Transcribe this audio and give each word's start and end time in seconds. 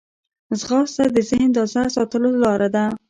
ځغاسته 0.59 1.03
د 1.15 1.17
ذهن 1.29 1.49
تازه 1.57 1.83
ساتلو 1.95 2.29
لاره 2.43 2.69
ده 2.75 2.85